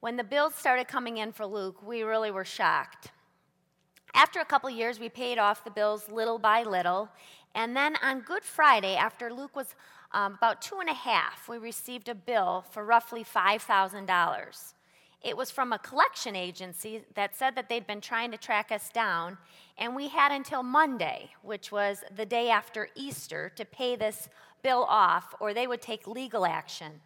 [0.00, 3.12] When the bills started coming in for Luke, we really were shocked.
[4.14, 7.08] After a couple years, we paid off the bills little by little.
[7.54, 9.74] And then on Good Friday, after Luke was
[10.12, 14.74] um, about two and a half, we received a bill for roughly $5,000.
[15.22, 18.90] It was from a collection agency that said that they'd been trying to track us
[18.90, 19.38] down,
[19.78, 24.28] and we had until Monday, which was the day after Easter, to pay this
[24.62, 27.00] bill off, or they would take legal action.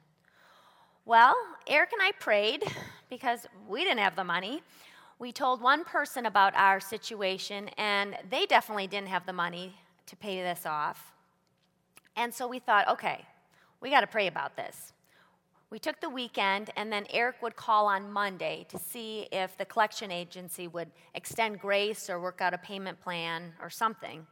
[1.05, 2.65] Well, Eric and I prayed
[3.11, 4.63] because we didn't have the money.
[5.19, 9.75] We told one person about our situation, and they definitely didn't have the money
[10.07, 11.15] to pay this off.
[12.17, 13.25] And so we thought, okay,
[13.81, 14.93] we got to pray about this.
[15.71, 19.65] We took the weekend, and then Eric would call on Monday to see if the
[19.65, 24.27] collection agency would extend grace or work out a payment plan or something.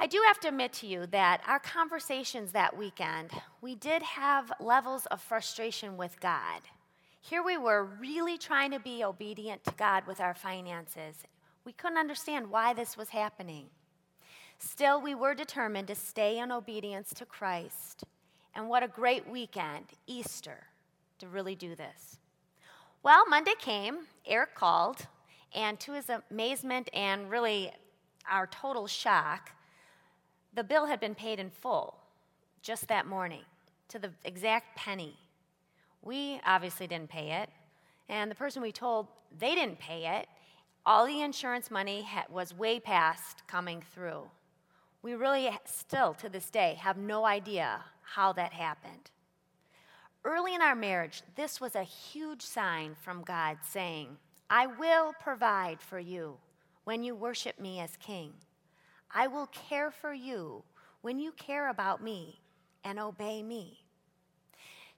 [0.00, 3.30] I do have to admit to you that our conversations that weekend,
[3.60, 6.62] we did have levels of frustration with God.
[7.26, 11.16] Here we were really trying to be obedient to God with our finances.
[11.64, 13.68] We couldn't understand why this was happening.
[14.58, 18.04] Still, we were determined to stay in obedience to Christ.
[18.54, 20.64] And what a great weekend, Easter,
[21.18, 22.18] to really do this.
[23.02, 25.06] Well, Monday came, Eric called,
[25.54, 27.72] and to his amazement and really
[28.30, 29.52] our total shock,
[30.52, 31.96] the bill had been paid in full
[32.60, 33.44] just that morning
[33.88, 35.16] to the exact penny.
[36.04, 37.48] We obviously didn't pay it,
[38.10, 40.28] and the person we told they didn't pay it.
[40.84, 44.24] All the insurance money was way past coming through.
[45.02, 49.10] We really still, to this day, have no idea how that happened.
[50.24, 54.18] Early in our marriage, this was a huge sign from God saying,
[54.50, 56.36] I will provide for you
[56.84, 58.32] when you worship me as king.
[59.10, 60.64] I will care for you
[61.00, 62.40] when you care about me
[62.84, 63.83] and obey me.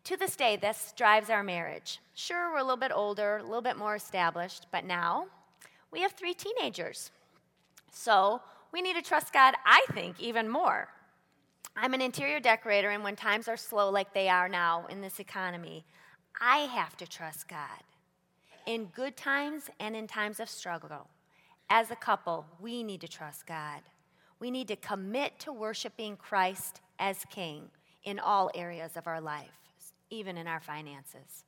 [0.06, 1.98] To this day, this drives our marriage.
[2.14, 5.26] Sure, we're a little bit older, a little bit more established, but now
[5.90, 7.10] we have three teenagers.
[7.90, 8.40] So
[8.72, 10.86] we need to trust God, I think, even more.
[11.74, 15.18] I'm an interior decorator, and when times are slow like they are now in this
[15.18, 15.84] economy,
[16.40, 17.82] I have to trust God.
[18.64, 21.08] In good times and in times of struggle,
[21.68, 23.80] as a couple, we need to trust God.
[24.38, 27.70] We need to commit to worshiping Christ as King
[28.04, 29.65] in all areas of our life,
[30.10, 31.44] even in our finances.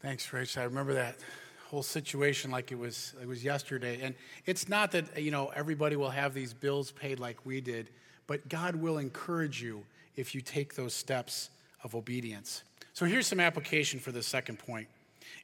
[0.00, 0.58] Thanks, Rach.
[0.58, 1.16] I remember that
[1.68, 4.00] whole situation like it was it was yesterday.
[4.02, 7.90] And it's not that you know everybody will have these bills paid like we did,
[8.26, 9.82] but God will encourage you
[10.16, 11.50] if you take those steps
[11.82, 12.62] of obedience.
[12.92, 14.88] So here's some application for the second point.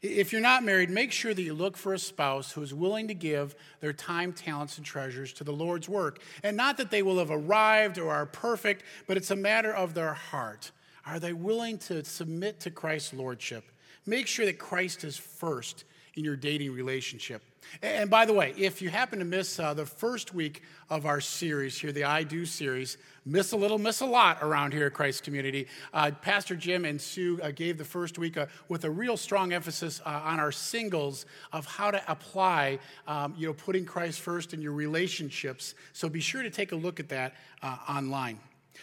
[0.01, 3.09] If you're not married, make sure that you look for a spouse who is willing
[3.09, 6.21] to give their time, talents, and treasures to the Lord's work.
[6.43, 9.95] And not that they will have arrived or are perfect, but it's a matter of
[9.95, 10.73] their heart.
[11.07, 13.65] Are they willing to submit to Christ's lordship?
[14.07, 15.85] Make sure that Christ is first
[16.15, 17.43] in your dating relationship.
[17.81, 21.21] And by the way, if you happen to miss uh, the first week of our
[21.21, 24.93] series here, the I Do series, miss a little, miss a lot around here at
[24.93, 25.69] Christ Community.
[25.95, 29.53] Uh, Pastor Jim and Sue uh, gave the first week uh, with a real strong
[29.53, 34.53] emphasis uh, on our singles of how to apply, um, you know, putting Christ first
[34.53, 35.75] in your relationships.
[35.93, 38.39] So be sure to take a look at that uh, online.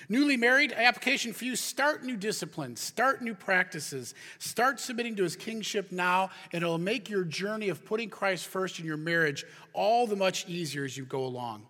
[0.08, 5.36] Newly married, application for you start new disciplines, start new practices, start submitting to his
[5.36, 10.08] kingship now, and it'll make your journey of putting Christ first in your marriage all
[10.08, 11.66] the much easier as you go along.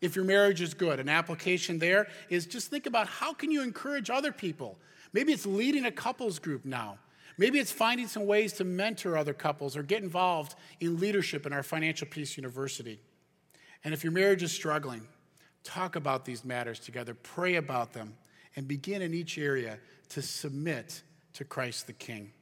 [0.00, 3.62] If your marriage is good, an application there is just think about how can you
[3.62, 4.78] encourage other people?
[5.12, 6.98] Maybe it's leading a couples group now.
[7.36, 11.52] Maybe it's finding some ways to mentor other couples or get involved in leadership in
[11.52, 13.00] our Financial Peace University.
[13.84, 15.06] And if your marriage is struggling,
[15.68, 18.14] talk about these matters together, pray about them,
[18.56, 21.02] and begin in each area to submit
[21.34, 22.32] to Christ the King.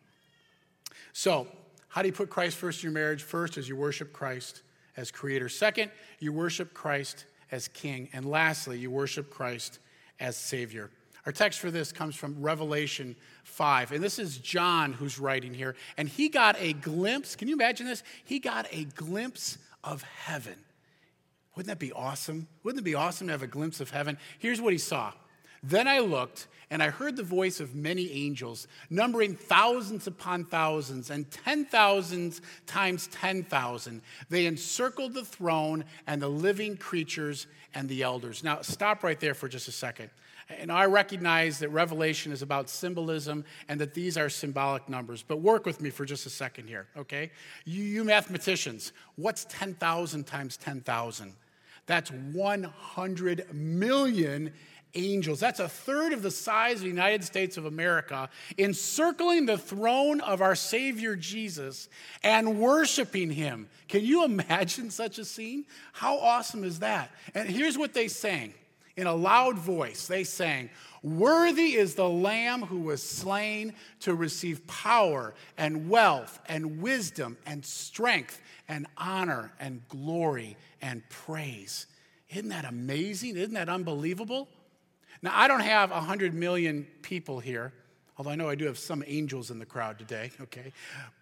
[1.12, 1.46] So,
[1.88, 3.22] how do you put Christ first in your marriage?
[3.22, 4.62] First, as you worship Christ
[4.96, 5.48] as creator.
[5.48, 8.08] Second, you worship Christ as king.
[8.12, 9.78] And lastly, you worship Christ
[10.20, 10.90] as Savior.
[11.24, 13.92] Our text for this comes from Revelation 5.
[13.92, 15.74] And this is John who's writing here.
[15.96, 17.34] And he got a glimpse.
[17.34, 18.02] Can you imagine this?
[18.24, 20.56] He got a glimpse of heaven.
[21.57, 22.46] Wouldn't that be awesome?
[22.62, 24.18] Wouldn't it be awesome to have a glimpse of heaven?
[24.38, 25.12] Here's what he saw.
[25.62, 31.11] Then I looked, and I heard the voice of many angels, numbering thousands upon thousands,
[31.11, 34.02] and ten thousands times ten thousand.
[34.28, 38.44] They encircled the throne and the living creatures and the elders.
[38.44, 40.11] Now, stop right there for just a second.
[40.48, 45.40] And I recognize that Revelation is about symbolism and that these are symbolic numbers, but
[45.40, 47.32] work with me for just a second here, okay?
[47.64, 51.34] You, you mathematicians, what's 10,000 times 10,000?
[51.87, 54.53] That's 100 million
[54.95, 55.41] angels.
[55.41, 58.28] That's a third of the size of the United States of America,
[58.59, 61.89] encircling the throne of our Savior Jesus
[62.22, 63.68] and worshiping Him.
[63.89, 65.66] Can you imagine such a scene?
[65.93, 67.11] How awesome is that?
[67.34, 68.55] And here's what they sang
[68.97, 70.07] in a loud voice.
[70.07, 70.70] They sang,
[71.03, 77.64] Worthy is the Lamb who was slain to receive power and wealth and wisdom and
[77.64, 81.86] strength and honor and glory and praise.
[82.30, 83.36] Isn't that amazing?
[83.36, 84.48] Isn't that unbelievable?
[85.22, 87.72] Now, I don't have 100 million people here,
[88.18, 90.72] although I know I do have some angels in the crowd today, okay?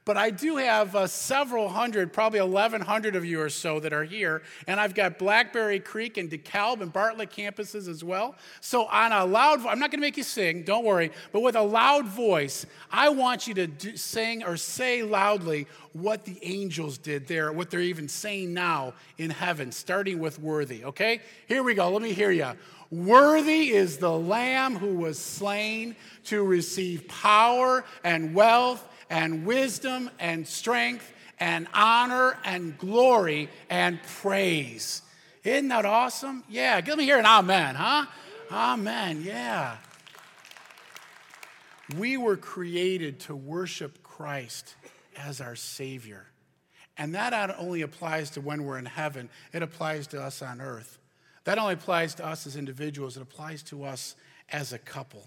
[0.04, 4.04] But I do have uh, several hundred, probably 1,100 of you or so that are
[4.04, 4.42] here.
[4.68, 8.36] And I've got Blackberry Creek and DeKalb and Bartlett campuses as well.
[8.60, 11.10] So, on a loud I'm not to make you sing, don't worry.
[11.32, 16.24] But with a loud voice, I want you to do, sing or say loudly what
[16.24, 21.20] the angels did there, what they're even saying now in heaven, starting with worthy, okay?
[21.46, 21.88] Here we go.
[21.90, 22.52] Let me hear you.
[22.90, 30.46] Worthy is the Lamb who was slain to receive power and wealth and wisdom and
[30.46, 35.02] strength and honor and glory and praise.
[35.42, 36.44] Isn't that awesome?
[36.48, 38.06] Yeah, give me here an amen, huh?
[38.50, 39.76] Amen, yeah.
[41.98, 44.74] We were created to worship Christ
[45.16, 46.26] as our Savior.
[46.96, 50.60] And that not only applies to when we're in heaven, it applies to us on
[50.60, 50.98] earth.
[51.44, 54.16] That only applies to us as individuals, it applies to us
[54.50, 55.26] as a couple.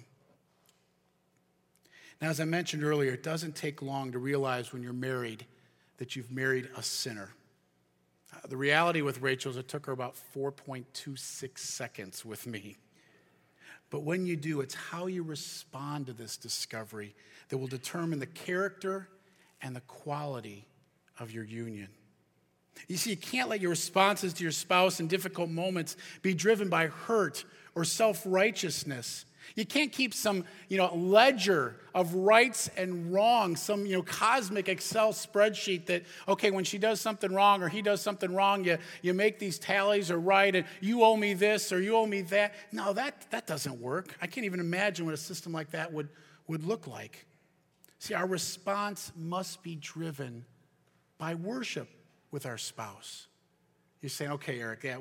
[2.21, 5.45] Now, as I mentioned earlier, it doesn't take long to realize when you're married
[5.97, 7.29] that you've married a sinner.
[8.33, 12.77] Uh, the reality with Rachel is it took her about 4.26 seconds with me.
[13.89, 17.15] But when you do, it's how you respond to this discovery
[17.49, 19.07] that will determine the character
[19.61, 20.65] and the quality
[21.19, 21.89] of your union.
[22.87, 26.69] You see, you can't let your responses to your spouse in difficult moments be driven
[26.69, 27.43] by hurt
[27.75, 29.25] or self righteousness.
[29.55, 34.67] You can't keep some, you know, ledger of rights and wrongs, some, you know, cosmic
[34.67, 38.77] Excel spreadsheet that, okay, when she does something wrong or he does something wrong, you,
[39.01, 42.21] you make these tallies or right, and you owe me this or you owe me
[42.23, 42.53] that.
[42.71, 44.15] No, that, that doesn't work.
[44.21, 46.09] I can't even imagine what a system like that would,
[46.47, 47.25] would look like.
[47.99, 50.45] See, our response must be driven
[51.17, 51.89] by worship
[52.31, 53.27] with our spouse.
[54.01, 54.99] You're saying, okay, Eric, that,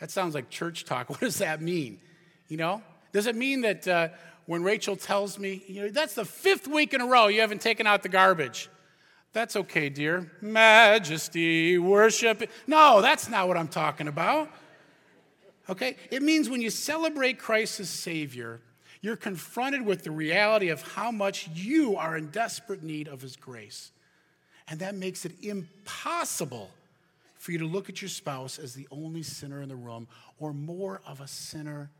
[0.00, 1.08] that sounds like church talk.
[1.10, 2.00] What does that mean?
[2.48, 2.82] You know?
[3.12, 4.08] Does it mean that uh,
[4.46, 7.60] when Rachel tells me, you know, that's the fifth week in a row you haven't
[7.60, 8.68] taken out the garbage?
[9.32, 10.30] That's okay, dear.
[10.40, 12.50] Majesty, worship.
[12.66, 14.50] No, that's not what I'm talking about.
[15.68, 15.96] Okay?
[16.10, 18.60] It means when you celebrate Christ as Savior,
[19.00, 23.36] you're confronted with the reality of how much you are in desperate need of His
[23.36, 23.92] grace.
[24.70, 26.70] And that makes it impossible
[27.38, 30.06] for you to look at your spouse as the only sinner in the room
[30.38, 31.90] or more of a sinner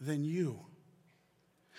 [0.00, 0.58] than you.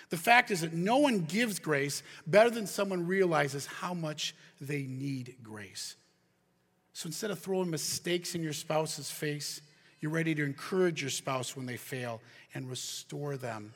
[0.10, 4.84] The fact is that no one gives grace better than someone realizes how much they
[4.84, 5.96] need grace.
[6.94, 9.62] So instead of throwing mistakes in your spouse's face,
[10.00, 12.22] you're ready to encourage your spouse when they fail
[12.54, 13.74] and restore them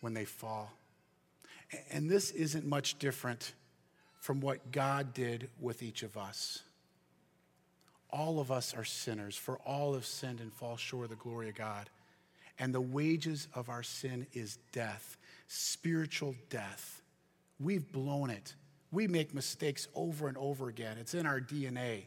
[0.00, 0.72] when they fall.
[1.90, 3.52] And this isn't much different
[4.20, 6.62] from what God did with each of us.
[8.10, 11.48] All of us are sinners, for all have sinned and fall short of the glory
[11.48, 11.88] of God.
[12.58, 15.16] And the wages of our sin is death,
[15.48, 17.00] spiritual death.
[17.58, 18.54] We've blown it.
[18.92, 20.98] We make mistakes over and over again.
[21.00, 22.02] It's in our DNA.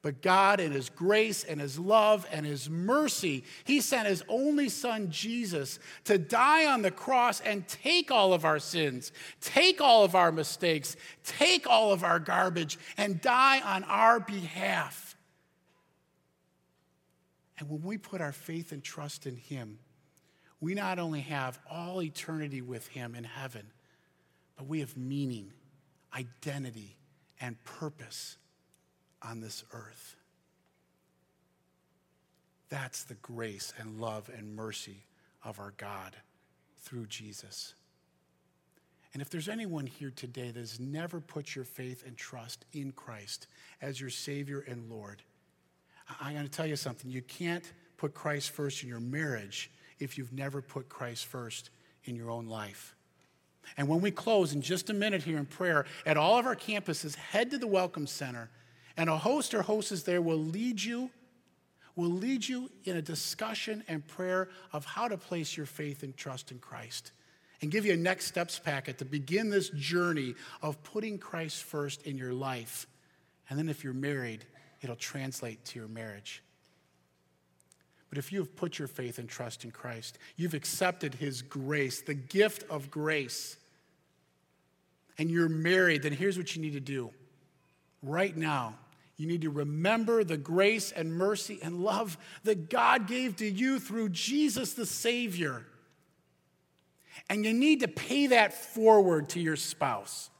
[0.00, 4.68] But God, in His grace and His love and His mercy, He sent His only
[4.68, 10.04] Son, Jesus, to die on the cross and take all of our sins, take all
[10.04, 15.16] of our mistakes, take all of our garbage, and die on our behalf.
[17.58, 19.80] And when we put our faith and trust in Him,
[20.60, 23.66] we not only have all eternity with Him in heaven,
[24.56, 25.52] but we have meaning,
[26.14, 26.96] identity,
[27.40, 28.36] and purpose
[29.22, 30.16] on this earth.
[32.68, 35.04] That's the grace and love and mercy
[35.44, 36.16] of our God
[36.80, 37.74] through Jesus.
[39.14, 42.92] And if there's anyone here today that has never put your faith and trust in
[42.92, 43.46] Christ
[43.80, 45.22] as your Savior and Lord,
[46.20, 47.10] I'm going to tell you something.
[47.10, 51.70] You can't put Christ first in your marriage if you've never put Christ first
[52.04, 52.94] in your own life.
[53.76, 56.56] And when we close in just a minute here in prayer, at all of our
[56.56, 58.50] campuses, head to the Welcome Center
[58.98, 61.08] and a host or hostess there will lead you,
[61.94, 66.16] will lead you in a discussion and prayer of how to place your faith and
[66.16, 67.12] trust in Christ.
[67.62, 72.02] And give you a next steps packet to begin this journey of putting Christ first
[72.02, 72.86] in your life.
[73.48, 74.44] And then if you're married,
[74.82, 76.42] it'll translate to your marriage.
[78.10, 82.00] But if you have put your faith and trust in Christ, you've accepted His grace,
[82.00, 83.56] the gift of grace,
[85.18, 87.10] and you're married, then here's what you need to do.
[88.02, 88.74] Right now,
[89.18, 93.80] you need to remember the grace and mercy and love that God gave to you
[93.80, 95.66] through Jesus the Savior.
[97.28, 100.30] And you need to pay that forward to your spouse.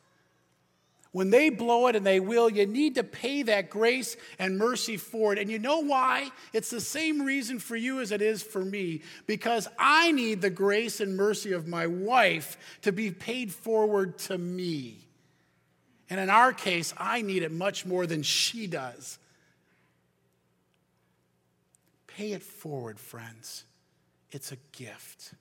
[1.10, 4.96] When they blow it, and they will, you need to pay that grace and mercy
[4.96, 5.38] forward.
[5.38, 6.30] And you know why?
[6.52, 10.50] It's the same reason for you as it is for me, because I need the
[10.50, 15.07] grace and mercy of my wife to be paid forward to me.
[16.10, 19.18] And in our case, I need it much more than she does.
[22.06, 23.64] Pay it forward, friends.
[24.30, 25.34] It's a gift.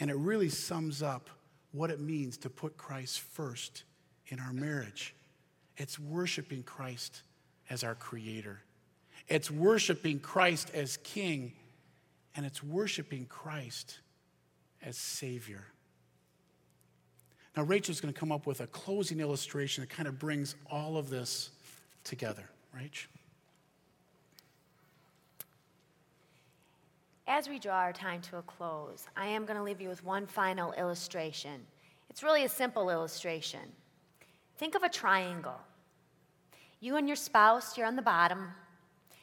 [0.00, 1.30] And it really sums up
[1.72, 3.84] what it means to put Christ first
[4.28, 5.14] in our marriage.
[5.76, 7.22] It's worshiping Christ
[7.70, 8.60] as our creator,
[9.26, 11.52] it's worshiping Christ as king,
[12.36, 14.00] and it's worshiping Christ
[14.82, 15.64] as savior.
[17.56, 20.96] Now, Rachel's going to come up with a closing illustration that kind of brings all
[20.96, 21.50] of this
[22.02, 22.50] together.
[22.76, 23.06] Rach?
[27.26, 30.04] As we draw our time to a close, I am going to leave you with
[30.04, 31.64] one final illustration.
[32.10, 33.60] It's really a simple illustration.
[34.58, 35.58] Think of a triangle.
[36.80, 38.48] You and your spouse, you're on the bottom,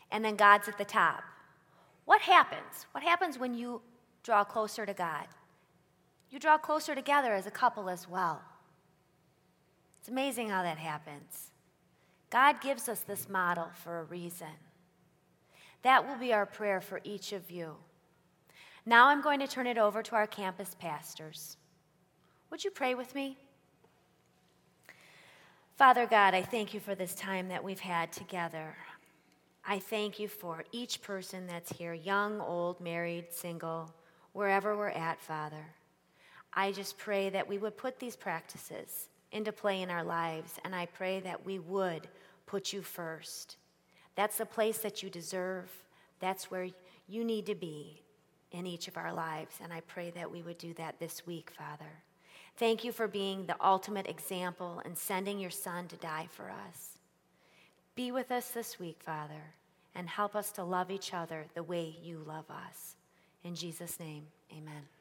[0.10, 1.24] and then God's at the top.
[2.06, 2.88] What happens?
[2.92, 3.82] What happens when you
[4.24, 5.28] draw closer to God?
[6.32, 8.42] You draw closer together as a couple as well.
[10.00, 11.52] It's amazing how that happens.
[12.32, 14.48] God gives us this model for a reason.
[15.84, 17.76] That will be our prayer for each of you.
[18.86, 21.58] Now I'm going to turn it over to our campus pastors.
[22.50, 23.38] Would you pray with me?
[25.76, 28.76] Father God, I thank you for this time that we've had together.
[29.66, 33.94] I thank you for each person that's here, young, old, married, single,
[34.34, 35.66] wherever we're at, Father.
[36.54, 40.76] I just pray that we would put these practices into play in our lives, and
[40.76, 42.08] I pray that we would
[42.46, 43.58] put you first.
[44.16, 45.72] That's the place that you deserve.
[46.20, 46.68] That's where
[47.08, 48.02] you need to be
[48.52, 51.52] in each of our lives, and I pray that we would do that this week,
[51.58, 51.92] Father.
[52.58, 56.98] Thank you for being the ultimate example and sending your Son to die for us.
[57.96, 59.54] Be with us this week, Father,
[59.96, 62.96] and help us to love each other the way you love us.
[63.44, 65.01] In Jesus' name, amen.